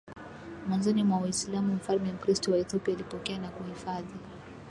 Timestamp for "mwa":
1.03-1.19